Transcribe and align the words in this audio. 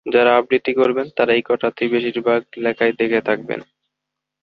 যারা 0.05 0.31
আবৃত্তি 0.35 0.71
করবেন 0.73 1.07
তারা 1.17 1.31
এই 1.33 1.43
কথাটি 1.45 1.83
বেশির 1.87 2.17
ভাগ 2.21 2.41
লেখায় 2.57 2.93
দেখে 2.99 3.21
থাকবেন। 3.21 3.59